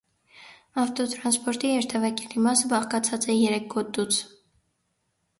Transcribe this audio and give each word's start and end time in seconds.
Ավտոտրանսպորտի 0.83 1.69
երթևեկելի 1.73 2.41
մասը 2.45 2.69
բաղկացած 2.71 3.27
է 3.33 3.35
երեք 3.35 3.67
գոտուց։ 3.75 4.17